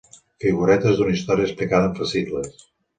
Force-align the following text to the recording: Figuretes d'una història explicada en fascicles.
Figuretes 0.45 0.97
d'una 1.01 1.15
història 1.19 1.47
explicada 1.51 1.93
en 1.95 1.97
fascicles. 2.05 2.63